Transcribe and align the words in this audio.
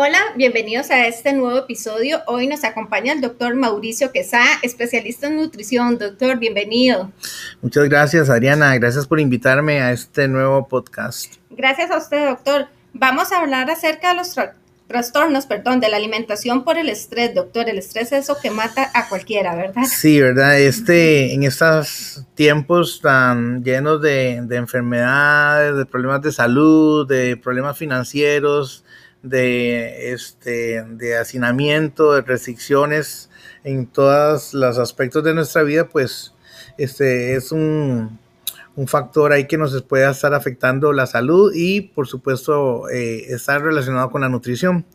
Hola, 0.00 0.20
bienvenidos 0.36 0.92
a 0.92 1.08
este 1.08 1.32
nuevo 1.32 1.58
episodio. 1.58 2.20
Hoy 2.28 2.46
nos 2.46 2.62
acompaña 2.62 3.14
el 3.14 3.20
doctor 3.20 3.56
Mauricio 3.56 4.12
Quesá, 4.12 4.44
especialista 4.62 5.26
en 5.26 5.34
nutrición. 5.34 5.98
Doctor, 5.98 6.38
bienvenido. 6.38 7.10
Muchas 7.62 7.88
gracias, 7.88 8.30
Ariana. 8.30 8.78
Gracias 8.78 9.08
por 9.08 9.18
invitarme 9.18 9.80
a 9.80 9.90
este 9.90 10.28
nuevo 10.28 10.68
podcast. 10.68 11.34
Gracias 11.50 11.90
a 11.90 11.96
usted, 11.96 12.28
doctor. 12.28 12.68
Vamos 12.92 13.32
a 13.32 13.40
hablar 13.40 13.68
acerca 13.72 14.10
de 14.10 14.18
los 14.18 14.36
trastornos, 14.86 15.46
perdón, 15.46 15.80
de 15.80 15.88
la 15.88 15.96
alimentación 15.96 16.62
por 16.62 16.78
el 16.78 16.90
estrés, 16.90 17.34
doctor. 17.34 17.68
El 17.68 17.78
estrés 17.78 18.12
es 18.12 18.20
eso 18.20 18.36
que 18.40 18.52
mata 18.52 18.92
a 18.94 19.08
cualquiera, 19.08 19.56
¿verdad? 19.56 19.82
Sí, 19.82 20.20
¿verdad? 20.20 20.60
Este, 20.60 21.34
en 21.34 21.42
estos 21.42 22.22
tiempos 22.36 23.00
tan 23.00 23.64
llenos 23.64 24.00
de, 24.00 24.42
de 24.44 24.56
enfermedades, 24.58 25.76
de 25.76 25.84
problemas 25.86 26.22
de 26.22 26.30
salud, 26.30 27.04
de 27.08 27.36
problemas 27.36 27.76
financieros, 27.76 28.84
de, 29.28 30.12
este, 30.12 30.82
de 30.82 31.16
hacinamiento, 31.16 32.12
de 32.12 32.22
restricciones 32.22 33.30
en 33.64 33.86
todos 33.86 34.54
los 34.54 34.78
aspectos 34.78 35.24
de 35.24 35.34
nuestra 35.34 35.62
vida, 35.62 35.88
pues 35.88 36.34
este 36.78 37.34
es 37.34 37.52
un, 37.52 38.18
factor 38.86 39.32
ahí 39.32 39.48
que 39.48 39.58
nos 39.58 39.82
puede 39.82 40.08
estar 40.08 40.32
afectando 40.34 40.92
la 40.92 41.06
salud 41.06 41.52
y 41.52 41.80
por 41.80 42.06
supuesto 42.06 42.88
eh, 42.88 43.24
estar 43.34 43.60
relacionado 43.60 44.08
con 44.08 44.20
la 44.20 44.28
nutrición. 44.28 44.86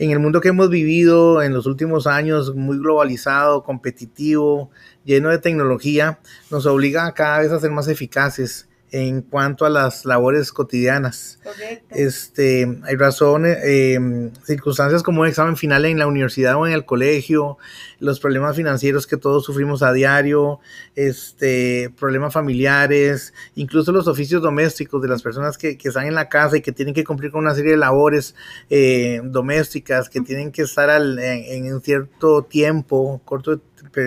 En 0.00 0.10
el 0.10 0.18
mundo 0.18 0.40
que 0.40 0.48
hemos 0.48 0.70
vivido 0.70 1.40
en 1.40 1.52
los 1.52 1.66
últimos 1.66 2.08
años, 2.08 2.56
muy 2.56 2.78
globalizado, 2.78 3.62
competitivo, 3.62 4.70
lleno 5.04 5.28
de 5.28 5.38
tecnología, 5.38 6.18
nos 6.50 6.66
obliga 6.66 7.06
a 7.06 7.14
cada 7.14 7.38
vez 7.38 7.52
a 7.52 7.60
ser 7.60 7.70
más 7.70 7.86
eficaces 7.86 8.68
en 8.92 9.22
cuanto 9.22 9.64
a 9.64 9.70
las 9.70 10.04
labores 10.04 10.52
cotidianas. 10.52 11.40
Este, 11.88 12.78
hay 12.84 12.94
razones, 12.96 13.58
eh, 13.64 13.98
circunstancias 14.44 15.02
como 15.02 15.22
un 15.22 15.28
examen 15.28 15.56
final 15.56 15.86
en 15.86 15.98
la 15.98 16.06
universidad 16.06 16.56
o 16.56 16.66
en 16.66 16.74
el 16.74 16.84
colegio, 16.84 17.56
los 18.00 18.20
problemas 18.20 18.54
financieros 18.54 19.06
que 19.06 19.16
todos 19.16 19.44
sufrimos 19.44 19.82
a 19.82 19.94
diario, 19.94 20.60
este, 20.94 21.90
problemas 21.98 22.34
familiares, 22.34 23.32
incluso 23.54 23.92
los 23.92 24.08
oficios 24.08 24.42
domésticos 24.42 25.00
de 25.00 25.08
las 25.08 25.22
personas 25.22 25.56
que, 25.56 25.78
que 25.78 25.88
están 25.88 26.06
en 26.06 26.14
la 26.14 26.28
casa 26.28 26.58
y 26.58 26.60
que 26.60 26.72
tienen 26.72 26.92
que 26.92 27.04
cumplir 27.04 27.32
con 27.32 27.40
una 27.40 27.54
serie 27.54 27.72
de 27.72 27.78
labores 27.78 28.34
eh, 28.68 29.22
domésticas, 29.24 30.10
que 30.10 30.20
tienen 30.20 30.52
que 30.52 30.62
estar 30.62 30.90
al, 30.90 31.18
en, 31.18 31.66
en, 31.66 31.74
un 31.74 31.80
cierto 31.80 32.42
tiempo, 32.42 33.22
corto 33.24 33.58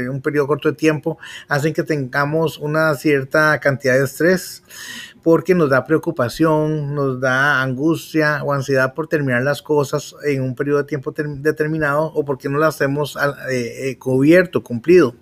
un 0.09 0.21
periodo 0.21 0.47
corto 0.47 0.69
de 0.69 0.75
tiempo, 0.75 1.17
hacen 1.47 1.73
que 1.73 1.83
tengamos 1.83 2.57
una 2.57 2.93
cierta 2.95 3.59
cantidad 3.59 3.95
de 3.95 4.05
estrés 4.05 4.63
porque 5.25 5.55
nos 5.55 5.71
da 5.71 5.85
preocupación, 5.85 6.93
nos 6.93 7.19
da 7.19 7.59
angustia 7.63 8.43
o 8.43 8.53
ansiedad 8.53 8.93
por 8.93 9.07
terminar 9.07 9.41
las 9.41 9.63
cosas 9.63 10.15
en 10.23 10.43
un 10.43 10.53
periodo 10.53 10.77
de 10.77 10.83
tiempo 10.83 11.11
determinado 11.11 12.03
o 12.13 12.23
porque 12.23 12.47
no 12.47 12.59
las 12.59 12.79
hemos 12.81 13.15
eh, 13.49 13.89
eh, 13.89 13.97
cubierto, 13.97 14.63
cumplido. 14.63 15.15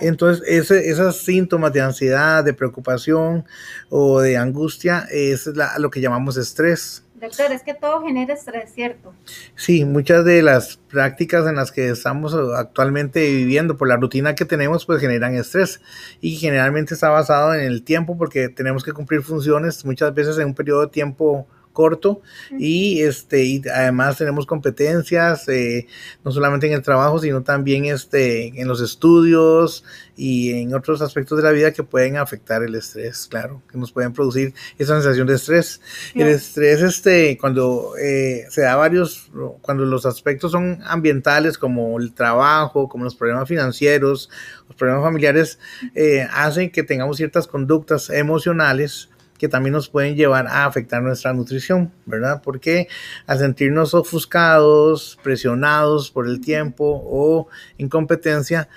Entonces, 0.00 0.44
ese, 0.46 0.90
esos 0.90 1.18
síntomas 1.18 1.72
de 1.72 1.80
ansiedad, 1.80 2.44
de 2.44 2.52
preocupación 2.52 3.44
o 3.88 4.20
de 4.20 4.36
angustia 4.36 5.06
es 5.10 5.48
lo 5.78 5.90
que 5.90 6.00
llamamos 6.00 6.36
estrés. 6.36 7.04
Doctor, 7.20 7.52
es 7.52 7.62
que 7.62 7.74
todo 7.74 8.02
genera 8.02 8.34
estrés, 8.34 8.72
¿cierto? 8.72 9.12
Sí, 9.56 9.84
muchas 9.84 10.24
de 10.24 10.42
las 10.42 10.76
prácticas 10.76 11.46
en 11.46 11.56
las 11.56 11.72
que 11.72 11.88
estamos 11.90 12.34
actualmente 12.56 13.20
viviendo 13.30 13.76
por 13.76 13.88
la 13.88 13.96
rutina 13.96 14.34
que 14.34 14.44
tenemos, 14.44 14.86
pues 14.86 15.00
generan 15.00 15.34
estrés 15.34 15.80
y 16.20 16.36
generalmente 16.36 16.94
está 16.94 17.08
basado 17.08 17.54
en 17.54 17.60
el 17.60 17.82
tiempo 17.82 18.16
porque 18.16 18.48
tenemos 18.48 18.84
que 18.84 18.92
cumplir 18.92 19.22
funciones 19.22 19.84
muchas 19.84 20.14
veces 20.14 20.38
en 20.38 20.46
un 20.46 20.54
periodo 20.54 20.82
de 20.82 20.88
tiempo 20.88 21.46
corto 21.78 22.22
y 22.58 23.02
este 23.02 23.44
y 23.44 23.62
además 23.72 24.18
tenemos 24.18 24.46
competencias 24.46 25.48
eh, 25.48 25.86
no 26.24 26.32
solamente 26.32 26.66
en 26.66 26.72
el 26.72 26.82
trabajo 26.82 27.20
sino 27.20 27.44
también 27.44 27.84
este 27.84 28.60
en 28.60 28.66
los 28.66 28.80
estudios 28.80 29.84
y 30.16 30.54
en 30.54 30.74
otros 30.74 31.02
aspectos 31.02 31.38
de 31.38 31.44
la 31.44 31.52
vida 31.52 31.72
que 31.72 31.84
pueden 31.84 32.16
afectar 32.16 32.64
el 32.64 32.74
estrés 32.74 33.28
claro 33.28 33.62
que 33.70 33.78
nos 33.78 33.92
pueden 33.92 34.12
producir 34.12 34.54
esa 34.76 34.94
sensación 34.94 35.28
de 35.28 35.36
estrés. 35.36 35.80
El 36.16 36.26
estrés 36.26 36.82
este 36.82 37.38
cuando 37.40 37.92
eh, 37.96 38.46
se 38.50 38.62
da 38.62 38.74
varios 38.74 39.30
cuando 39.62 39.84
los 39.84 40.04
aspectos 40.04 40.50
son 40.50 40.80
ambientales 40.84 41.58
como 41.58 42.00
el 42.00 42.12
trabajo 42.12 42.88
como 42.88 43.04
los 43.04 43.14
problemas 43.14 43.48
financieros 43.48 44.30
los 44.66 44.76
problemas 44.76 45.04
familiares 45.04 45.60
eh, 45.94 46.26
hacen 46.32 46.72
que 46.72 46.82
tengamos 46.82 47.18
ciertas 47.18 47.46
conductas 47.46 48.10
emocionales 48.10 49.10
que 49.38 49.48
también 49.48 49.72
nos 49.72 49.88
pueden 49.88 50.16
llevar 50.16 50.48
a 50.48 50.66
afectar 50.66 51.00
nuestra 51.02 51.32
nutrición, 51.32 51.92
¿verdad? 52.06 52.42
Porque 52.42 52.88
al 53.26 53.38
sentirnos 53.38 53.94
ofuscados, 53.94 55.18
presionados 55.22 56.10
por 56.10 56.26
el 56.26 56.40
tiempo 56.40 57.00
o 57.04 57.48
incompetencia, 57.78 58.68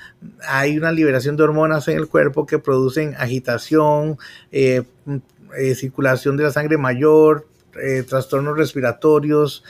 hay 0.48 0.78
una 0.78 0.92
liberación 0.92 1.36
de 1.36 1.44
hormonas 1.44 1.88
en 1.88 1.98
el 1.98 2.08
cuerpo 2.08 2.46
que 2.46 2.60
producen 2.60 3.16
agitación, 3.18 4.18
eh, 4.52 4.84
eh, 5.58 5.76
circulación 5.76 6.38
de 6.38 6.44
la 6.44 6.52
sangre 6.52 6.78
mayor, 6.78 7.48
eh, 7.82 8.04
trastornos 8.04 8.56
respiratorios, 8.56 9.64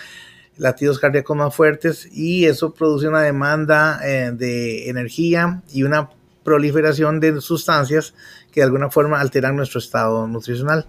latidos 0.57 0.99
cardíacos 0.99 1.37
más 1.37 1.55
fuertes 1.55 2.09
y 2.11 2.45
eso 2.45 2.73
produce 2.73 3.07
una 3.07 3.21
demanda 3.21 3.99
de 3.99 4.89
energía 4.89 5.63
y 5.71 5.83
una 5.83 6.09
proliferación 6.43 7.19
de 7.19 7.39
sustancias 7.41 8.13
que 8.51 8.61
de 8.61 8.65
alguna 8.65 8.89
forma 8.89 9.19
alteran 9.19 9.55
nuestro 9.55 9.79
estado 9.79 10.27
nutricional. 10.27 10.85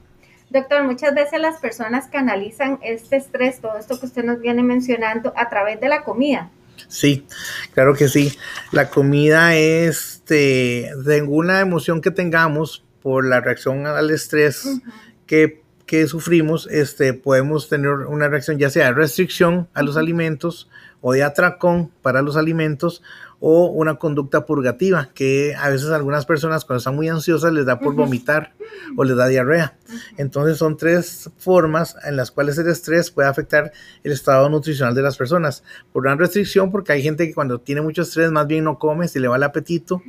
Doctor, 0.50 0.84
muchas 0.84 1.14
veces 1.14 1.40
las 1.40 1.58
personas 1.60 2.08
canalizan 2.08 2.78
este 2.82 3.16
estrés, 3.16 3.60
todo 3.60 3.78
esto 3.78 3.98
que 3.98 4.06
usted 4.06 4.24
nos 4.24 4.40
viene 4.40 4.62
mencionando, 4.62 5.32
a 5.36 5.48
través 5.48 5.80
de 5.80 5.88
la 5.88 6.04
comida. 6.04 6.50
Sí, 6.88 7.26
claro 7.72 7.94
que 7.94 8.08
sí. 8.08 8.36
La 8.70 8.90
comida 8.90 9.56
es, 9.56 10.22
este, 10.22 10.90
de 11.04 11.20
ninguna 11.20 11.60
emoción 11.60 12.00
que 12.00 12.10
tengamos 12.10 12.84
por 13.02 13.26
la 13.26 13.40
reacción 13.40 13.86
al 13.86 14.10
estrés 14.10 14.80
que, 15.26 15.60
que, 15.84 16.06
sufrimos, 16.06 16.68
este, 16.70 17.12
podemos 17.12 17.68
tener 17.68 17.90
una 17.90 18.28
reacción 18.28 18.58
ya 18.58 18.70
sea 18.70 18.86
de 18.86 18.92
restricción 18.92 19.68
a 19.74 19.82
los 19.82 19.96
alimentos 19.96 20.70
o 21.02 21.12
de 21.12 21.22
atracón 21.22 21.90
para 22.00 22.22
los 22.22 22.36
alimentos 22.36 23.02
o 23.44 23.66
una 23.66 23.96
conducta 23.96 24.46
purgativa, 24.46 25.08
que 25.14 25.56
a 25.56 25.68
veces 25.68 25.90
algunas 25.90 26.26
personas 26.26 26.64
cuando 26.64 26.78
están 26.78 26.94
muy 26.94 27.08
ansiosas 27.08 27.52
les 27.52 27.66
da 27.66 27.80
por 27.80 27.92
vomitar 27.96 28.52
o 28.96 29.02
les 29.02 29.16
da 29.16 29.26
diarrea. 29.26 29.76
Entonces 30.16 30.58
son 30.58 30.76
tres 30.76 31.28
formas 31.38 31.96
en 32.04 32.14
las 32.14 32.30
cuales 32.30 32.56
el 32.58 32.68
estrés 32.68 33.10
puede 33.10 33.28
afectar 33.28 33.72
el 34.04 34.12
estado 34.12 34.48
nutricional 34.48 34.94
de 34.94 35.02
las 35.02 35.16
personas. 35.16 35.64
Por 35.92 36.06
una 36.06 36.14
restricción, 36.14 36.70
porque 36.70 36.92
hay 36.92 37.02
gente 37.02 37.26
que 37.26 37.34
cuando 37.34 37.58
tiene 37.58 37.80
mucho 37.80 38.02
estrés 38.02 38.30
más 38.30 38.46
bien 38.46 38.62
no 38.62 38.78
come, 38.78 39.08
se 39.08 39.18
le 39.18 39.26
va 39.26 39.34
el 39.36 39.42
apetito. 39.42 40.00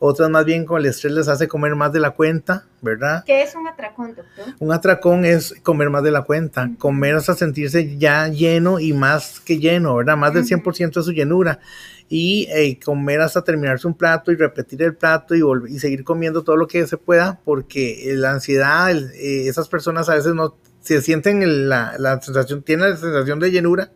Otras 0.00 0.28
más 0.28 0.44
bien 0.44 0.64
con 0.64 0.80
el 0.80 0.86
estrés 0.86 1.12
les 1.12 1.28
hace 1.28 1.46
comer 1.46 1.76
más 1.76 1.92
de 1.92 2.00
la 2.00 2.10
cuenta, 2.10 2.64
¿verdad? 2.82 3.22
¿Qué 3.24 3.42
es 3.42 3.54
un 3.54 3.68
atracón, 3.68 4.16
doctor? 4.16 4.54
Un 4.58 4.72
atracón 4.72 5.24
es 5.24 5.54
comer 5.62 5.90
más 5.90 6.02
de 6.02 6.10
la 6.10 6.22
cuenta, 6.22 6.68
comer 6.76 7.14
hasta 7.14 7.34
sentirse 7.34 7.98
ya 7.98 8.26
lleno 8.26 8.80
y 8.80 8.92
más 8.92 9.38
que 9.38 9.60
lleno, 9.60 9.94
¿verdad? 9.94 10.16
Más 10.16 10.34
del 10.40 10.62
100% 10.62 10.94
de 10.94 11.02
su 11.02 11.12
llenura. 11.12 11.60
Y 12.08 12.48
eh, 12.50 12.78
comer 12.84 13.20
hasta 13.20 13.44
terminarse 13.44 13.86
un 13.86 13.94
plato 13.94 14.32
y 14.32 14.36
repetir 14.36 14.82
el 14.82 14.96
plato 14.96 15.34
y, 15.34 15.42
y 15.72 15.78
seguir 15.78 16.02
comiendo 16.02 16.42
todo 16.42 16.56
lo 16.56 16.66
que 16.66 16.86
se 16.86 16.96
pueda, 16.96 17.40
porque 17.44 18.12
la 18.16 18.32
ansiedad, 18.32 18.90
eh, 18.90 19.48
esas 19.48 19.68
personas 19.68 20.08
a 20.08 20.16
veces 20.16 20.34
no 20.34 20.56
se 20.80 21.02
sienten 21.02 21.68
la, 21.68 21.94
la, 21.98 22.20
sensación, 22.20 22.62
tienen 22.62 22.90
la 22.90 22.96
sensación 22.96 23.38
de 23.38 23.50
llenura, 23.50 23.92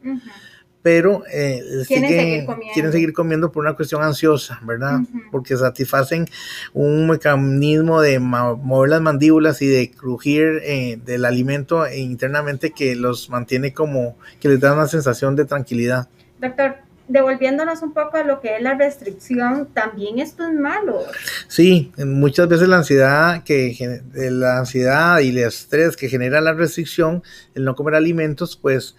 pero 0.82 1.24
eh, 1.32 1.62
quieren, 1.88 2.10
seguir 2.10 2.46
quieren, 2.74 2.92
seguir 2.92 3.12
comiendo 3.14 3.50
por 3.50 3.64
una 3.64 3.74
cuestión 3.74 4.02
ansiosa, 4.02 4.60
¿verdad? 4.64 5.00
Porque 5.32 5.56
satisfacen 5.56 6.26
un 6.74 7.08
mecanismo 7.08 8.02
de 8.02 8.18
mover 8.18 8.90
las 8.90 9.00
mandíbulas 9.00 9.62
y 9.62 9.66
de 9.66 9.90
crujir 9.90 10.60
del 11.04 11.24
alimento 11.24 11.90
internamente 11.90 12.72
que 12.72 12.96
los 12.96 13.30
mantiene 13.30 13.72
como, 13.72 14.18
que 14.40 14.48
les 14.48 14.60
da 14.60 14.74
una 14.74 14.86
sensación 14.86 15.36
de 15.36 15.46
tranquilidad. 15.46 16.08
Doctor, 16.44 16.76
devolviéndonos 17.08 17.82
un 17.82 17.92
poco 17.92 18.16
a 18.16 18.22
lo 18.22 18.40
que 18.40 18.56
es 18.56 18.62
la 18.62 18.74
restricción, 18.74 19.68
también 19.72 20.18
esto 20.18 20.46
es 20.46 20.54
malo. 20.54 21.00
Sí, 21.48 21.92
muchas 21.98 22.48
veces 22.48 22.68
la 22.68 22.78
ansiedad 22.78 23.42
que 23.44 24.02
la 24.14 24.58
ansiedad 24.58 25.20
y 25.20 25.30
el 25.30 25.38
estrés 25.38 25.96
que 25.96 26.08
genera 26.08 26.40
la 26.40 26.52
restricción, 26.52 27.22
el 27.54 27.64
no 27.64 27.74
comer 27.74 27.94
alimentos, 27.94 28.56
pues 28.60 28.94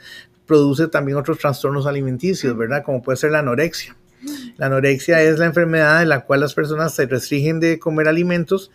produce 0.46 0.88
también 0.88 1.18
otros 1.18 1.40
trastornos 1.40 1.88
alimenticios, 1.88 2.56
¿verdad? 2.58 2.84
Como 2.84 3.02
puede 3.02 3.18
ser 3.18 3.32
la 3.32 3.40
anorexia. 3.40 3.96
La 4.58 4.68
anorexia 4.68 5.22
es 5.22 5.38
la 5.38 5.46
enfermedad 5.46 6.02
en 6.02 6.10
la 6.10 6.22
cual 6.22 6.40
las 6.40 6.56
personas 6.56 6.96
se 6.96 7.06
restringen 7.06 7.60
de 7.60 7.78
comer 7.78 8.08
alimentos 8.08 8.72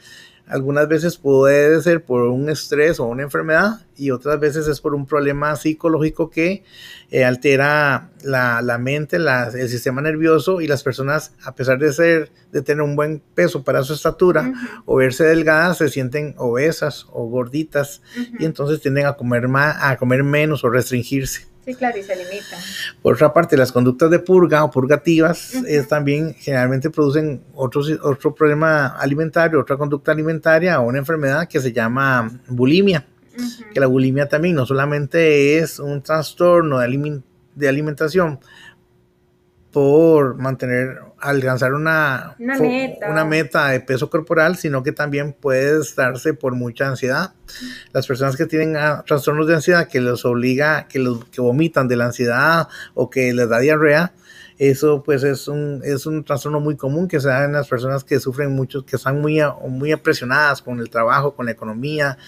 algunas 0.50 0.88
veces 0.88 1.17
puede 1.17 1.81
ser 1.81 2.05
por 2.05 2.23
un 2.23 2.50
estrés 2.50 2.99
o 2.99 3.06
una 3.06 3.23
enfermedad 3.23 3.81
y 3.97 4.11
otras 4.11 4.41
veces 4.41 4.67
es 4.67 4.81
por 4.81 4.94
un 4.94 5.06
problema 5.06 5.55
psicológico 5.56 6.31
que 6.31 6.64
eh, 7.11 7.25
altera 7.25 8.11
la, 8.23 8.61
la 8.61 8.79
mente, 8.79 9.17
el 9.17 9.69
sistema 9.69 10.02
nervioso 10.02 10.61
y 10.61 10.67
las 10.67 10.82
personas, 10.82 11.32
a 11.44 11.55
pesar 11.55 11.79
de 11.79 11.93
ser, 11.93 12.32
de 12.50 12.62
tener 12.62 12.82
un 12.82 12.97
buen 12.97 13.23
peso 13.35 13.62
para 13.62 13.85
su 13.85 13.94
estatura 13.94 14.52
o 14.87 14.97
verse 14.97 15.25
delgadas, 15.25 15.79
se 15.79 15.88
sienten 15.88 16.35
obesas 16.37 17.06
o 17.12 17.26
gorditas 17.26 18.02
y 18.38 18.44
entonces 18.44 18.81
tienden 18.81 19.06
a 19.06 19.14
comer 19.14 19.49
más, 19.49 19.76
a 19.81 19.97
comer 19.97 20.25
menos 20.25 20.64
o 20.64 20.70
restringirse. 20.70 21.47
Sí, 21.71 21.77
claro, 21.77 21.97
y 21.99 22.03
se 22.03 22.17
limitan. 22.17 22.59
Por 23.01 23.15
otra 23.15 23.33
parte, 23.33 23.57
las 23.57 23.71
conductas 23.71 24.11
de 24.11 24.19
purga 24.19 24.65
o 24.65 24.73
purgativas 24.73 25.53
también 25.89 26.35
generalmente 26.35 26.91
producen 26.91 27.45
otro, 27.55 27.83
otro 28.03 28.35
problema 28.35 28.89
alimentario, 28.99 29.61
otra 29.61 29.77
conducta 29.77 30.11
alimentaria 30.11 30.81
o 30.81 30.89
una 30.89 30.99
enfermedad 30.99 31.47
que 31.47 31.61
se 31.61 31.73
llama 31.73 32.29
bulimia. 32.49 33.07
Que 33.73 33.79
la 33.79 33.87
bulimia 33.87 34.29
también 34.29 34.57
no 34.57 34.67
solamente 34.67 35.59
es 35.59 35.79
un 35.79 36.03
trastorno 36.03 36.81
de, 36.81 37.23
de 37.55 37.69
alimentación 37.69 38.41
por 39.73 40.37
mantener, 40.37 40.99
alcanzar 41.19 41.75
una, 41.75 42.35
una, 42.39 43.25
meta. 43.25 43.69
de 43.69 43.81
peso 43.81 44.11
corporal, 44.11 44.57
sino 44.57 44.83
que 44.83 44.91
también 44.91 45.33
puede 45.33 45.81
darse 45.97 46.35
por 46.35 46.55
mucha 46.55 46.89
ansiedad. 46.89 47.35
Las 47.93 48.07
personas 48.07 48.37
que 48.37 48.47
tienen 48.47 48.77
ah, 48.77 49.05
trastornos 49.07 49.47
de 49.47 49.55
ansiedad 49.55 49.87
que 49.87 50.01
los 50.01 50.25
obliga, 50.25 50.89
que 50.89 50.99
los 50.99 51.25
que 51.27 51.41
vomitan 51.41 51.87
de 51.87 51.97
la 51.97 52.07
ansiedad 52.07 52.69
o 52.95 53.11
que 53.11 53.33
les 53.33 53.49
da 53.49 53.61
diarrea, 53.61 54.13
eso 54.61 55.03
pues 55.03 55.23
es 55.23 55.49
un, 55.49 55.81
es 55.85 56.05
un 56.05 56.23
trastorno 56.23 56.61
muy 56.61 56.77
común 56.77 57.09
que 57.09 57.19
se 57.19 57.29
da 57.29 57.45
en 57.45 57.53
las 57.53 57.67
personas 57.67 58.05
que 58.05 58.21
sufren 58.21 58.55
mucho, 58.55 58.85
que 58.85 58.97
están 58.97 59.19
muy, 59.19 59.41
muy 59.69 59.97
presionadas 59.97 60.61
con 60.61 60.81
el 60.81 60.91
trabajo, 60.91 61.35
con 61.35 61.47
la 61.47 61.53
economía, 61.53 62.19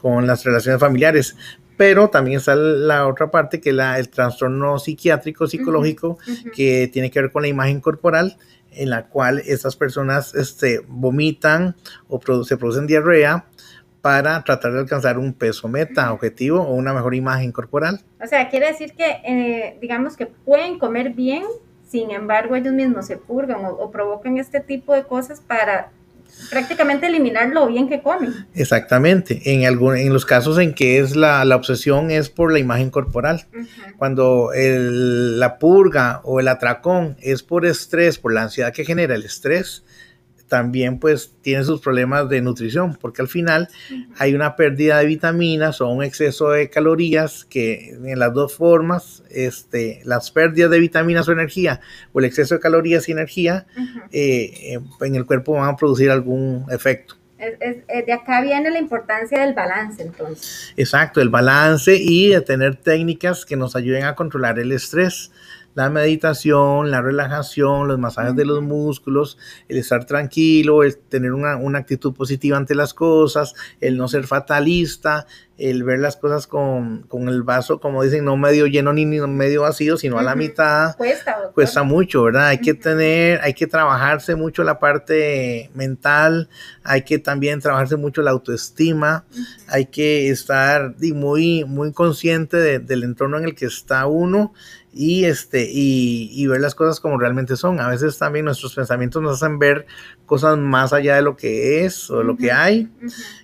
con 0.00 0.26
las 0.26 0.42
relaciones 0.42 0.80
familiares 0.80 1.36
pero 1.76 2.08
también 2.10 2.38
está 2.38 2.54
la 2.54 3.06
otra 3.06 3.30
parte 3.30 3.60
que 3.60 3.70
es 3.70 3.76
el 3.76 4.08
trastorno 4.08 4.78
psiquiátrico, 4.78 5.46
psicológico, 5.46 6.18
que 6.54 6.88
tiene 6.92 7.10
que 7.10 7.20
ver 7.20 7.32
con 7.32 7.42
la 7.42 7.48
imagen 7.48 7.80
corporal, 7.80 8.36
en 8.70 8.90
la 8.90 9.08
cual 9.08 9.42
estas 9.44 9.76
personas 9.76 10.34
este, 10.34 10.80
vomitan 10.86 11.76
o 12.08 12.20
se 12.44 12.56
producen 12.56 12.86
diarrea 12.86 13.46
para 14.00 14.42
tratar 14.42 14.72
de 14.72 14.80
alcanzar 14.80 15.16
un 15.16 15.32
peso 15.32 15.68
meta, 15.68 16.12
objetivo 16.12 16.60
o 16.60 16.74
una 16.74 16.92
mejor 16.92 17.14
imagen 17.14 17.52
corporal. 17.52 18.00
O 18.22 18.26
sea, 18.26 18.48
quiere 18.48 18.66
decir 18.66 18.94
que, 18.94 19.20
eh, 19.24 19.78
digamos 19.80 20.16
que 20.16 20.26
pueden 20.26 20.78
comer 20.78 21.10
bien, 21.10 21.44
sin 21.86 22.10
embargo 22.10 22.56
ellos 22.56 22.72
mismos 22.72 23.06
se 23.06 23.16
purgan 23.16 23.60
o 23.64 23.90
provocan 23.90 24.38
este 24.38 24.60
tipo 24.60 24.94
de 24.94 25.04
cosas 25.04 25.40
para 25.40 25.90
prácticamente 26.50 27.06
eliminar 27.06 27.48
lo 27.48 27.66
bien 27.66 27.88
que 27.88 28.02
comen. 28.02 28.46
Exactamente, 28.54 29.40
en, 29.44 29.64
algún, 29.66 29.96
en 29.96 30.12
los 30.12 30.26
casos 30.26 30.58
en 30.58 30.74
que 30.74 30.98
es 30.98 31.16
la, 31.16 31.42
obsesión 31.54 32.10
es 32.10 32.28
por 32.28 32.52
la 32.52 32.58
imagen 32.58 32.90
corporal. 32.90 33.46
Cuando 33.96 34.50
la 34.54 35.58
purga 35.58 36.20
o 36.24 36.40
el 36.40 36.48
atracón 36.48 37.16
es 37.20 37.42
por 37.42 37.66
estrés, 37.66 38.18
por 38.18 38.32
la 38.32 38.42
ansiedad 38.42 38.72
que 38.72 38.84
genera 38.84 39.14
el 39.14 39.24
estrés, 39.24 39.84
también 40.52 40.98
pues 40.98 41.32
tiene 41.40 41.64
sus 41.64 41.80
problemas 41.80 42.28
de 42.28 42.42
nutrición, 42.42 42.94
porque 43.00 43.22
al 43.22 43.28
final 43.28 43.68
hay 44.18 44.34
una 44.34 44.54
pérdida 44.54 44.98
de 44.98 45.06
vitaminas 45.06 45.80
o 45.80 45.88
un 45.88 46.04
exceso 46.04 46.50
de 46.50 46.68
calorías 46.68 47.46
que 47.46 47.96
en 48.04 48.18
las 48.18 48.34
dos 48.34 48.54
formas, 48.54 49.22
este, 49.30 50.02
las 50.04 50.30
pérdidas 50.30 50.70
de 50.70 50.78
vitaminas 50.78 51.26
o 51.26 51.32
energía 51.32 51.80
o 52.12 52.18
el 52.18 52.26
exceso 52.26 52.56
de 52.56 52.60
calorías 52.60 53.08
y 53.08 53.12
energía 53.12 53.64
eh, 54.12 54.78
en 55.00 55.14
el 55.14 55.24
cuerpo 55.24 55.54
van 55.54 55.70
a 55.70 55.76
producir 55.76 56.10
algún 56.10 56.66
efecto. 56.70 57.14
de 57.38 58.12
acá 58.12 58.42
viene 58.42 58.68
la 58.68 58.78
importancia 58.78 59.40
del 59.40 59.54
balance 59.54 60.02
entonces. 60.02 60.74
Exacto, 60.76 61.22
el 61.22 61.30
balance 61.30 61.96
y 61.96 62.28
de 62.28 62.42
tener 62.42 62.76
técnicas 62.76 63.46
que 63.46 63.56
nos 63.56 63.74
ayuden 63.74 64.04
a 64.04 64.14
controlar 64.14 64.58
el 64.58 64.70
estrés 64.72 65.32
la 65.74 65.90
meditación, 65.90 66.90
la 66.90 67.00
relajación, 67.00 67.88
los 67.88 67.98
masajes 67.98 68.36
de 68.36 68.44
los 68.44 68.62
músculos, 68.62 69.38
el 69.68 69.78
estar 69.78 70.04
tranquilo, 70.04 70.82
el 70.82 70.96
tener 70.96 71.32
una, 71.32 71.56
una, 71.56 71.78
actitud 71.78 72.12
positiva 72.14 72.56
ante 72.56 72.74
las 72.74 72.94
cosas, 72.94 73.54
el 73.80 73.96
no 73.96 74.08
ser 74.08 74.24
fatalista, 74.24 75.26
el 75.58 75.84
ver 75.84 76.00
las 76.00 76.16
cosas 76.16 76.46
con, 76.48 77.06
el 77.28 77.42
vaso, 77.42 77.78
como 77.78 78.02
dicen, 78.02 78.24
no 78.24 78.36
medio 78.36 78.66
lleno 78.66 78.92
ni, 78.92 79.06
medio 79.06 79.62
vacío, 79.62 79.96
sino 79.96 80.18
a 80.18 80.22
la 80.22 80.34
mitad. 80.34 80.96
Cuesta, 80.96 81.50
Cuesta 81.54 81.82
mucho, 81.84 82.24
¿verdad? 82.24 82.48
Hay 82.48 82.58
que 82.58 82.74
tener, 82.74 83.40
hay 83.42 83.54
que 83.54 83.68
trabajarse 83.68 84.34
mucho 84.34 84.64
la 84.64 84.80
parte 84.80 85.70
mental, 85.74 86.48
hay 86.82 87.02
que 87.02 87.18
también 87.18 87.60
trabajarse 87.60 87.96
mucho 87.96 88.22
la 88.22 88.32
autoestima, 88.32 89.24
hay 89.68 89.86
que 89.86 90.30
estar 90.30 90.96
muy, 90.98 91.64
muy 91.64 91.92
consciente 91.92 92.80
del 92.80 93.04
entorno 93.04 93.38
en 93.38 93.44
el 93.44 93.54
que 93.54 93.66
está 93.66 94.06
uno 94.06 94.52
y 94.92 95.24
este 95.24 95.68
y, 95.70 96.46
ver 96.46 96.60
las 96.60 96.74
cosas 96.74 97.00
como 97.00 97.18
realmente 97.18 97.56
son. 97.56 97.80
A 97.80 97.88
veces 97.88 98.18
también 98.18 98.44
nuestros 98.44 98.74
pensamientos 98.74 99.22
nos 99.22 99.42
hacen 99.42 99.58
ver 99.58 99.86
cosas 100.26 100.58
más 100.58 100.92
allá 100.92 101.16
de 101.16 101.22
lo 101.22 101.36
que 101.36 101.84
es 101.84 102.10
o 102.10 102.22
lo 102.22 102.36
que 102.36 102.52
hay, 102.52 102.88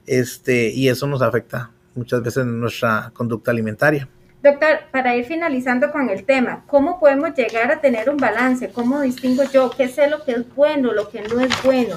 este 0.06 0.70
y 0.70 0.88
eso 0.88 1.06
nos 1.06 1.22
afecta 1.22 1.70
muchas 1.94 2.22
veces 2.22 2.44
en 2.44 2.60
nuestra 2.60 3.10
conducta 3.14 3.50
alimentaria. 3.50 4.08
Doctor, 4.40 4.78
para 4.92 5.16
ir 5.16 5.24
finalizando 5.24 5.90
con 5.90 6.10
el 6.10 6.22
tema, 6.24 6.62
¿cómo 6.68 7.00
podemos 7.00 7.34
llegar 7.34 7.72
a 7.72 7.80
tener 7.80 8.08
un 8.08 8.18
balance? 8.18 8.70
¿Cómo 8.70 9.00
distingo 9.00 9.42
yo 9.52 9.68
qué 9.76 9.88
sé 9.88 10.08
lo 10.08 10.24
que 10.24 10.30
es 10.30 10.54
bueno, 10.54 10.92
lo 10.92 11.08
que 11.08 11.22
no 11.22 11.40
es 11.40 11.50
bueno? 11.64 11.96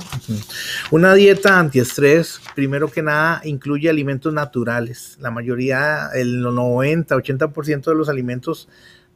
Una 0.89 1.13
dieta 1.13 1.59
antiestrés, 1.59 2.41
primero 2.55 2.89
que 2.89 3.03
nada, 3.03 3.41
incluye 3.43 3.91
alimentos 3.91 4.33
naturales. 4.33 5.17
La 5.21 5.29
mayoría, 5.29 6.09
el 6.15 6.41
90, 6.41 7.15
80% 7.15 7.83
de 7.83 7.95
los 7.95 8.09
alimentos 8.09 8.67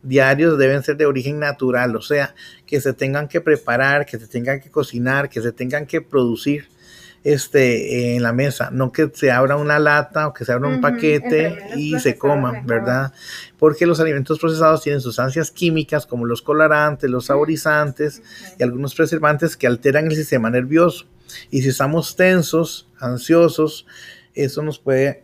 diarios 0.06 0.58
deben 0.58 0.84
ser 0.84 0.98
de 0.98 1.06
origen 1.06 1.40
natural, 1.40 1.96
o 1.96 2.02
sea, 2.02 2.36
que 2.66 2.80
se 2.80 2.94
tengan 2.94 3.28
que 3.28 3.42
preparar, 3.42 4.06
que 4.06 4.18
se 4.18 4.28
tengan 4.28 4.60
que 4.60 4.70
cocinar, 4.70 5.30
que 5.30 5.42
se 5.42 5.52
tengan 5.52 5.86
que 5.86 6.02
producir 6.02 6.68
este, 7.26 8.16
en 8.16 8.22
la 8.22 8.34
mesa, 8.34 8.70
no 8.72 8.92
que 8.92 9.10
se 9.12 9.32
abra 9.32 9.58
una 9.58 9.80
lata 9.80 10.28
o 10.28 10.34
que 10.34 10.46
se 10.46 10.52
abra 10.52 10.70
un 10.70 10.80
paquete 10.80 11.58
y 11.76 12.00
se 12.00 12.20
coma, 12.20 12.62
¿verdad? 12.66 13.14
Porque 13.58 13.88
los 13.88 14.00
alimentos 14.00 14.38
procesados 14.38 14.84
tienen 14.84 15.02
sustancias 15.02 15.50
químicas 15.50 16.06
como 16.06 16.26
los 16.26 16.44
colorantes, 16.44 17.10
los 17.10 17.26
saborizantes 17.26 18.22
y 18.60 18.64
algunos 18.64 18.94
preservantes 18.94 19.58
que 19.58 19.66
alteran 19.66 20.06
el 20.06 20.16
sistema 20.16 20.52
nervioso. 20.52 21.08
Y 21.50 21.64
si 21.64 21.70
estamos 21.70 22.16
tensos, 22.16 22.88
ansiosos, 23.00 23.88
eso 24.36 24.62
nos 24.62 24.78
puede 24.78 25.24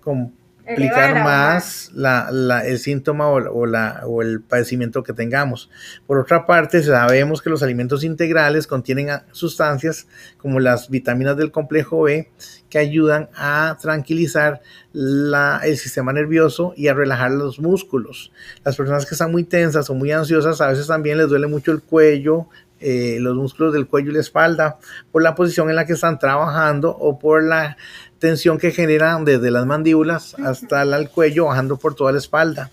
explicar 0.66 1.24
más 1.24 1.92
la, 1.94 2.62
el 2.66 2.80
síntoma 2.80 3.28
o, 3.28 3.66
la, 3.66 4.02
o, 4.06 4.22
el 4.22 4.42
padecimiento 4.42 5.04
que 5.04 5.14
tengamos. 5.14 5.70
Por 6.08 6.20
otra 6.20 6.46
parte, 6.46 6.82
sabemos 6.84 7.42
que 7.42 7.50
los 7.50 7.64
alimentos 7.64 8.04
integrales 8.04 8.68
contienen 8.68 9.10
sustancias 9.32 10.08
como 10.38 10.60
las 10.60 10.90
vitaminas 10.90 11.38
del 11.38 11.52
complejo 11.52 12.04
B 12.04 12.30
que 12.70 12.78
ayudan 12.78 13.30
a 13.36 13.78
tranquilizar 13.82 14.62
la, 14.94 15.62
el 15.64 15.78
sistema 15.78 16.14
nervioso 16.14 16.74
y 16.76 16.88
a 16.88 16.94
relajar 16.94 17.32
los 17.32 17.60
músculos. 17.60 18.32
Las 18.64 18.76
personas 18.76 19.06
que 19.06 19.16
están 19.16 19.32
muy 19.32 19.44
tensas 19.44 19.90
o 19.90 19.94
muy 19.94 20.12
ansiosas 20.12 20.62
a 20.62 20.70
veces 20.70 20.88
también 20.88 21.18
les 21.18 21.28
duele 21.28 21.48
mucho 21.48 21.72
el 21.72 21.82
cuello, 21.82 22.48
eh, 22.80 23.20
los 23.20 23.36
músculos 23.36 23.74
del 23.74 23.86
cuello 23.86 24.10
y 24.10 24.16
la 24.16 24.22
espalda 24.22 24.80
por 25.12 25.22
la 25.22 25.36
posición 25.36 25.70
en 25.70 25.76
la 25.76 25.86
que 25.86 25.94
están 25.94 26.18
trabajando 26.18 26.90
o 26.90 27.20
por 27.20 27.44
la 27.44 27.78
tensión 28.22 28.60
que 28.60 28.72
generan 28.72 29.26
desde 29.26 29.50
las 29.50 29.66
mandíbulas 29.66 30.36
hasta 30.36 30.84
el 30.84 31.10
cuello, 31.10 31.46
bajando 31.46 31.78
por 31.78 31.96
toda 31.96 32.12
la 32.12 32.20
espalda. 32.20 32.70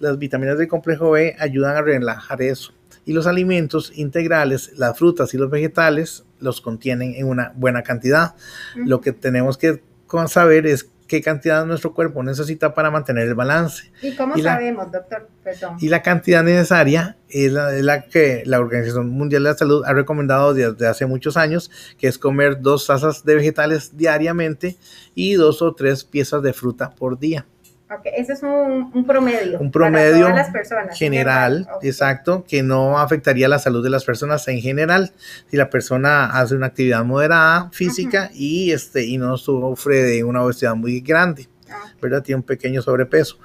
Las 0.00 0.18
vitaminas 0.18 0.56
del 0.56 0.66
complejo 0.66 1.10
B 1.10 1.36
ayudan 1.38 1.76
a 1.76 1.82
relajar 1.82 2.40
eso. 2.40 2.72
Y 3.04 3.12
los 3.12 3.26
alimentos 3.26 3.92
integrales, 3.94 4.72
las 4.76 4.98
frutas 4.98 5.34
y 5.34 5.36
los 5.36 5.50
vegetales, 5.50 6.24
los 6.40 6.62
contienen 6.62 7.14
en 7.14 7.26
una 7.26 7.52
buena 7.54 7.82
cantidad. 7.82 8.34
Lo 8.74 9.02
que 9.02 9.12
tenemos 9.12 9.58
que 9.58 9.82
saber 10.26 10.66
es 10.66 10.88
qué 11.08 11.22
cantidad 11.22 11.66
nuestro 11.66 11.94
cuerpo 11.94 12.22
necesita 12.22 12.74
para 12.74 12.90
mantener 12.90 13.26
el 13.26 13.34
balance. 13.34 13.90
¿Y 14.02 14.14
cómo 14.14 14.36
sabemos, 14.38 14.92
doctor? 14.92 15.28
Perdón. 15.42 15.76
Y 15.80 15.88
la 15.88 16.02
cantidad 16.02 16.44
necesaria 16.44 17.16
es 17.28 17.50
la, 17.50 18.02
que 18.02 18.42
la 18.46 18.60
Organización 18.60 19.08
Mundial 19.08 19.42
de 19.42 19.50
la 19.50 19.56
Salud 19.56 19.82
ha 19.84 19.92
recomendado 19.92 20.54
desde 20.54 20.86
hace 20.86 21.06
muchos 21.06 21.36
años, 21.36 21.70
que 21.98 22.06
es 22.06 22.18
comer 22.18 22.60
dos 22.60 22.86
tazas 22.86 23.24
de 23.24 23.34
vegetales 23.34 23.96
diariamente 23.96 24.76
y 25.14 25.34
dos 25.34 25.62
o 25.62 25.74
tres 25.74 26.04
piezas 26.04 26.42
de 26.42 26.52
fruta 26.52 26.90
por 26.90 27.18
día. 27.18 27.46
Ok, 27.90 28.02
ese 28.16 28.34
es 28.34 28.42
un, 28.42 29.04
promedio. 29.06 29.58
Un 29.58 29.70
promedio 29.70 30.26
para 30.26 30.36
las 30.36 30.50
personas, 30.50 30.98
general, 30.98 31.66
exacto, 31.80 32.44
que 32.46 32.62
no 32.62 32.98
afectaría 32.98 33.48
la 33.48 33.58
salud 33.58 33.82
de 33.82 33.88
las 33.88 34.04
personas 34.04 34.46
en 34.48 34.60
general. 34.60 35.12
Si 35.50 35.56
la 35.56 35.70
persona 35.70 36.26
hace 36.26 36.54
una 36.54 36.66
actividad 36.66 37.02
moderada 37.04 37.70
física 37.72 38.30
y, 38.34 38.72
este, 38.72 39.06
y 39.06 39.16
no 39.16 39.38
sufre 39.38 40.02
de 40.02 40.22
una 40.22 40.42
obesidad 40.42 40.74
muy 40.74 41.00
grande. 41.00 41.48
¿verdad? 42.00 42.22
Tiene 42.22 42.36
un 42.36 42.42
pequeño 42.44 42.82
sobrepeso. 42.82 43.38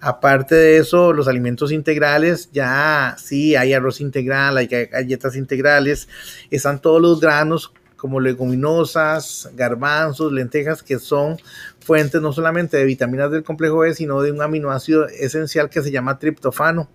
Aparte 0.00 0.54
de 0.54 0.78
eso, 0.78 1.12
los 1.12 1.28
alimentos 1.28 1.72
integrales, 1.72 2.50
ya 2.52 3.16
sí, 3.18 3.54
hay 3.56 3.72
arroz 3.72 4.00
integral, 4.00 4.56
hay 4.56 4.66
galletas 4.66 5.36
integrales, 5.36 6.08
están 6.50 6.80
todos 6.80 7.00
los 7.00 7.20
granos 7.20 7.72
como 7.98 8.20
leguminosas, 8.20 9.50
garbanzos, 9.54 10.32
lentejas, 10.32 10.82
que 10.82 10.98
son 10.98 11.36
fuentes 11.80 12.22
no 12.22 12.32
solamente 12.32 12.76
de 12.76 12.84
vitaminas 12.84 13.30
del 13.30 13.42
complejo 13.42 13.78
B, 13.78 13.92
sino 13.92 14.22
de 14.22 14.30
un 14.32 14.40
aminoácido 14.40 15.08
esencial 15.08 15.68
que 15.68 15.82
se 15.82 15.90
llama 15.90 16.18
triptofano, 16.18 16.88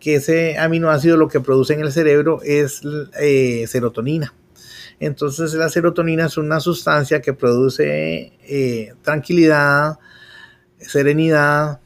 que 0.00 0.16
ese 0.16 0.58
aminoácido 0.58 1.16
lo 1.16 1.28
que 1.28 1.40
produce 1.40 1.74
en 1.74 1.80
el 1.80 1.92
cerebro 1.92 2.40
es 2.42 2.80
eh, 3.20 3.66
serotonina. 3.68 4.34
Entonces 4.98 5.54
la 5.54 5.68
serotonina 5.68 6.26
es 6.26 6.38
una 6.38 6.58
sustancia 6.58 7.20
que 7.20 7.34
produce 7.34 8.32
eh, 8.42 8.94
tranquilidad, 9.02 9.98
serenidad, 10.78 11.80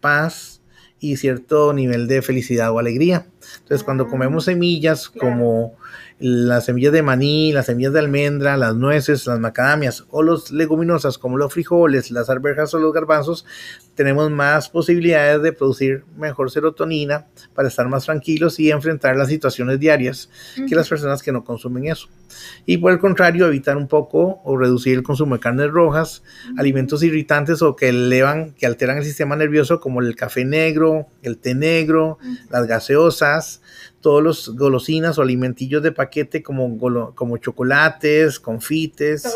paz 0.00 0.62
y 0.98 1.16
cierto 1.16 1.72
nivel 1.74 2.06
de 2.08 2.22
felicidad 2.22 2.72
o 2.72 2.78
alegría. 2.78 3.26
Entonces, 3.58 3.84
cuando 3.84 4.08
comemos 4.08 4.44
ah, 4.44 4.52
semillas 4.52 5.08
como 5.08 5.76
las 6.22 6.66
semillas 6.66 6.92
de 6.92 7.02
maní, 7.02 7.52
las 7.52 7.66
semillas 7.66 7.92
de 7.92 7.98
almendra, 7.98 8.56
las 8.56 8.76
nueces, 8.76 9.26
las 9.26 9.40
macadamias 9.40 10.04
o 10.10 10.22
los 10.22 10.52
leguminosas 10.52 11.18
como 11.18 11.36
los 11.36 11.52
frijoles, 11.52 12.12
las 12.12 12.30
arvejas 12.30 12.72
o 12.74 12.78
los 12.78 12.92
garbanzos, 12.92 13.44
tenemos 13.96 14.30
más 14.30 14.68
posibilidades 14.68 15.42
de 15.42 15.52
producir 15.52 16.04
mejor 16.16 16.50
serotonina 16.50 17.26
para 17.54 17.68
estar 17.68 17.88
más 17.88 18.04
tranquilos 18.04 18.60
y 18.60 18.70
enfrentar 18.70 19.16
las 19.16 19.28
situaciones 19.28 19.80
diarias 19.80 20.30
que 20.68 20.74
las 20.74 20.88
personas 20.88 21.22
que 21.22 21.32
no 21.32 21.44
consumen 21.44 21.86
eso. 21.86 22.08
Y 22.66 22.78
por 22.78 22.92
el 22.92 22.98
contrario, 22.98 23.46
evitar 23.46 23.76
un 23.76 23.88
poco 23.88 24.40
o 24.44 24.56
reducir 24.56 24.94
el 24.94 25.02
consumo 25.02 25.34
de 25.34 25.40
carnes 25.40 25.70
rojas, 25.70 26.22
alimentos 26.56 27.02
irritantes 27.02 27.62
o 27.62 27.76
que 27.76 27.88
elevan, 27.88 28.52
que 28.52 28.66
alteran 28.66 28.98
el 28.98 29.04
sistema 29.04 29.36
nervioso 29.36 29.80
como 29.80 30.00
el 30.00 30.14
café 30.16 30.44
negro, 30.44 31.08
el 31.22 31.38
té 31.38 31.54
negro, 31.54 32.18
las 32.48 32.66
gaseosas, 32.66 33.41
todos 34.00 34.22
los 34.22 34.56
golosinas 34.56 35.18
o 35.18 35.22
alimentillos 35.22 35.82
de 35.82 35.92
paquete 35.92 36.42
como, 36.42 36.78
como 37.14 37.36
chocolates, 37.38 38.38
confites, 38.40 39.26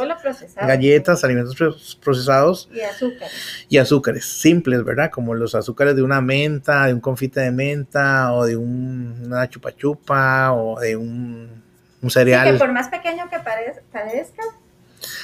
galletas, 0.56 1.24
alimentos 1.24 1.96
procesados 2.02 2.68
y 2.74 2.80
azúcares. 2.80 3.66
Y 3.68 3.78
azúcares 3.78 4.24
simples, 4.24 4.84
¿verdad? 4.84 5.10
Como 5.10 5.34
los 5.34 5.54
azúcares 5.54 5.96
de 5.96 6.02
una 6.02 6.20
menta, 6.20 6.86
de 6.86 6.94
un 6.94 7.00
confite 7.00 7.40
de 7.40 7.52
menta 7.52 8.32
o 8.32 8.44
de 8.44 8.56
una 8.56 9.48
chupa 9.48 9.74
chupa 9.74 10.52
o 10.52 10.80
de 10.80 10.96
un, 10.96 11.62
cereal. 12.08 12.52
que 12.52 12.58
por 12.58 12.72
más 12.72 12.88
pequeño 12.88 13.28
que 13.28 13.38
parezca, 13.40 14.42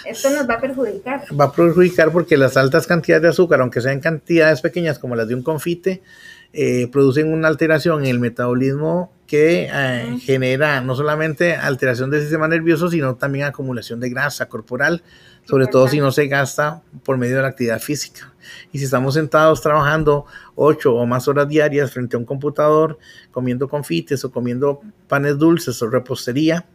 esto 0.04 0.30
nos 0.30 0.48
va 0.48 0.54
a 0.54 0.60
perjudicar. 0.60 1.24
Va 1.38 1.46
a 1.46 1.52
perjudicar 1.52 2.10
porque 2.10 2.36
las 2.36 2.56
altas 2.56 2.86
cantidades 2.86 3.22
de 3.22 3.28
azúcar, 3.28 3.60
aunque 3.60 3.80
sean 3.80 4.00
cantidades 4.00 4.60
pequeñas 4.60 4.98
como 4.98 5.16
las 5.16 5.28
de 5.28 5.34
un 5.34 5.42
confite, 5.42 6.02
eh, 6.52 6.88
producen 6.92 7.32
una 7.32 7.48
alteración 7.48 8.02
en 8.02 8.08
el 8.08 8.20
metabolismo 8.20 9.10
que 9.26 9.70
eh, 9.72 10.18
genera 10.20 10.82
no 10.82 10.94
solamente 10.94 11.56
alteración 11.56 12.10
del 12.10 12.20
sistema 12.20 12.48
nervioso, 12.48 12.90
sino 12.90 13.14
también 13.14 13.46
acumulación 13.46 13.98
de 14.00 14.10
grasa 14.10 14.46
corporal, 14.46 15.02
sobre 15.44 15.66
todo 15.66 15.88
si 15.88 16.00
no 16.00 16.12
se 16.12 16.26
gasta 16.26 16.82
por 17.04 17.16
medio 17.16 17.36
de 17.36 17.42
la 17.42 17.48
actividad 17.48 17.80
física. 17.80 18.34
Y 18.72 18.78
si 18.78 18.84
estamos 18.84 19.14
sentados 19.14 19.62
trabajando 19.62 20.26
ocho 20.54 20.94
o 20.94 21.06
más 21.06 21.26
horas 21.28 21.48
diarias 21.48 21.90
frente 21.90 22.16
a 22.16 22.18
un 22.18 22.26
computador, 22.26 22.98
comiendo 23.30 23.68
confites 23.68 24.22
o 24.24 24.30
comiendo 24.30 24.82
panes 25.08 25.38
dulces 25.38 25.80
o 25.80 25.88
repostería, 25.88 26.66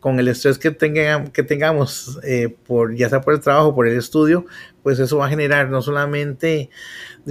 con 0.00 0.18
el 0.20 0.28
estrés 0.28 0.58
que, 0.58 0.74
que 1.32 1.42
tengamos, 1.42 2.18
eh, 2.22 2.54
por, 2.66 2.94
ya 2.94 3.08
sea 3.08 3.20
por 3.20 3.34
el 3.34 3.40
trabajo 3.40 3.68
o 3.68 3.74
por 3.74 3.86
el 3.86 3.98
estudio, 3.98 4.46
pues 4.82 4.98
eso 4.98 5.18
va 5.18 5.26
a 5.26 5.28
generar 5.28 5.68
no 5.68 5.82
solamente 5.82 6.70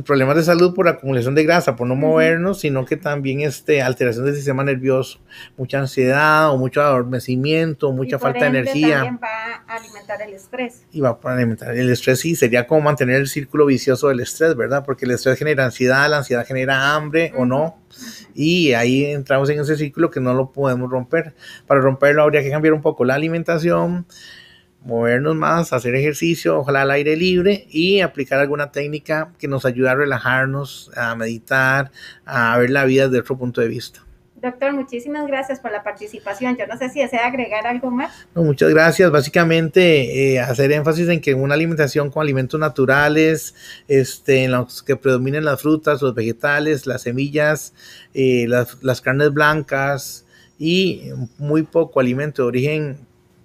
problemas 0.06 0.36
de 0.36 0.44
salud 0.44 0.74
por 0.74 0.88
acumulación 0.88 1.34
de 1.34 1.44
grasa, 1.44 1.75
por 1.75 1.88
no 1.88 1.96
movernos, 1.96 2.60
sino 2.60 2.86
que 2.86 2.98
también 2.98 3.42
este, 3.42 3.82
alteración 3.82 4.25
del 4.25 4.36
sistema 4.36 4.63
nervioso, 4.63 5.20
mucha 5.58 5.80
ansiedad 5.80 6.51
o 6.51 6.58
mucho 6.58 6.82
adormecimiento, 6.82 7.92
mucha 7.92 8.20
falta 8.20 8.42
de 8.42 8.60
energía. 8.60 8.98
También 8.98 9.20
va 9.24 9.63
a 9.68 9.75
alimentar 9.75 10.22
el 10.22 10.34
estrés. 10.34 10.86
Y 10.92 11.01
va 11.01 11.18
a 11.22 11.34
alimentar 11.34 11.75
el 11.75 11.89
estrés, 11.89 12.20
sí, 12.20 12.36
sería 12.36 12.68
como 12.68 12.82
mantener 12.82 13.16
el 13.16 13.27
círculo 13.27 13.66
vicioso 13.66 14.10
del 14.10 14.20
estrés, 14.20 14.56
¿verdad? 14.56 14.84
Porque 14.86 15.06
el 15.06 15.12
estrés 15.12 15.39
genera 15.39 15.66
ansiedad, 15.66 16.10
la 16.10 16.18
ansiedad 16.18 16.46
genera 16.46 16.94
hambre 16.94 17.34
o 17.36 17.46
no. 17.46 17.77
Y 18.36 18.74
ahí 18.74 19.06
entramos 19.06 19.50
en 19.50 19.60
ese 19.60 19.77
círculo 19.77 20.12
que 20.12 20.20
no 20.20 20.34
lo 20.34 20.51
podemos 20.51 20.89
romper. 20.92 21.34
Para 21.66 21.82
romperlo 21.82 22.22
habría 22.22 22.44
que 22.44 22.51
cambiar 22.51 22.74
un 22.74 22.82
poco 22.82 23.06
la 23.06 23.16
alimentación, 23.16 24.06
movernos 24.84 25.36
más, 25.36 25.74
hacer 25.74 25.96
ejercicio, 25.96 26.60
ojalá 26.60 26.84
al 26.84 26.91
aire 26.91 27.15
libre 27.15 27.65
y 27.69 28.01
aplicar 28.01 28.39
alguna 28.39 28.72
técnica 28.72 29.34
que 29.38 29.48
nos 29.48 29.65
ayude 29.65 29.89
a 29.89 29.96
relajarnos, 29.96 30.91
a 30.96 31.15
meditar, 31.15 31.91
a 32.25 32.57
ver 32.57 32.69
la 32.69 32.86
vida 32.86 33.07
desde 33.07 33.19
otro 33.19 33.38
punto 33.38 33.62
de 33.62 33.67
vista. 33.67 34.07
Doctor, 34.41 34.72
muchísimas 34.72 35.25
gracias 35.25 35.60
por 35.60 35.72
la 35.72 35.84
participación. 35.84 36.57
Yo 36.57 36.67
no 36.67 36.77
sé 36.77 36.89
si 36.89 37.00
desea 37.00 37.25
agregar 37.25 37.65
algo 37.65 37.89
más. 37.89 38.27
muchas 38.36 38.69
gracias. 38.69 39.10
Básicamente, 39.10 40.34
eh, 40.34 40.39
hacer 40.39 40.72
énfasis 40.72 41.10
en 41.10 41.22
que 41.22 41.34
una 41.34 41.55
alimentación 41.55 42.12
con 42.12 42.22
alimentos 42.22 42.60
naturales, 42.60 43.55
este, 43.88 44.43
en 44.43 44.51
los 44.51 44.84
que 44.84 44.96
predominen 44.96 45.43
las 45.43 45.60
frutas, 45.60 46.03
los 46.03 46.13
vegetales, 46.13 46.86
las 46.86 47.01
semillas, 47.01 47.74
eh, 48.13 48.46
las, 48.48 48.77
las 48.84 49.01
carnes 49.01 49.34
blancas 49.34 50.24
y 50.60 51.10
muy 51.39 51.63
poco 51.63 52.00
alimento 52.00 52.43
de 52.43 52.48
origen 52.48 52.98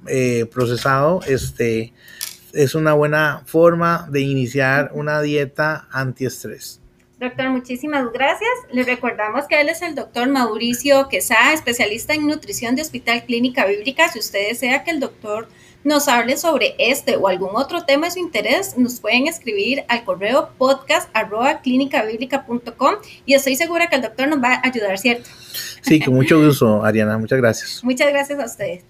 eh, 0.07 0.47
procesado, 0.53 1.21
este, 1.27 1.93
es 2.53 2.75
una 2.75 2.93
buena 2.93 3.43
forma 3.47 4.07
de 4.11 4.21
iniciar 4.21 4.91
una 4.95 5.21
dieta 5.23 5.89
antiestrés. 5.91 6.81
Doctor, 7.19 7.51
muchísimas 7.51 8.13
gracias. 8.13 8.51
Le 8.73 8.83
recordamos 8.83 9.47
que 9.47 9.61
él 9.61 9.69
es 9.69 9.81
el 9.83 9.95
doctor 9.95 10.29
Mauricio 10.29 11.09
Quesada, 11.09 11.53
especialista 11.53 12.15
en 12.15 12.27
nutrición 12.27 12.75
de 12.75 12.83
Hospital 12.83 13.23
Clínica 13.25 13.65
Bíblica. 13.65 14.09
Si 14.09 14.19
usted 14.19 14.49
desea 14.49 14.83
que 14.83 14.91
el 14.91 14.99
doctor 14.99 15.47
nos 15.85 16.09
hable 16.09 16.37
sobre 16.37 16.75
este 16.79 17.17
o 17.17 17.29
algún 17.29 17.51
otro 17.55 17.85
tema 17.85 18.07
de 18.07 18.13
su 18.13 18.19
interés, 18.19 18.77
nos 18.77 18.99
pueden 18.99 19.29
escribir 19.29 19.85
al 19.89 20.05
correo 20.05 20.51
podcast 20.59 21.09
arroba 21.13 21.61
y 21.65 23.35
estoy 23.35 23.57
segura 23.57 23.89
que 23.89 23.97
el 23.97 24.03
doctor 24.03 24.29
nos 24.29 24.43
va 24.43 24.55
a 24.55 24.67
ayudar, 24.67 24.99
¿cierto? 24.99 25.31
Sí, 25.83 26.01
con 26.01 26.15
mucho 26.15 26.45
gusto, 26.45 26.85
Ariana. 26.85 27.19
Muchas 27.19 27.39
gracias. 27.39 27.85
Muchas 27.85 28.09
gracias 28.11 28.41
a 28.41 28.45
ustedes. 28.47 28.85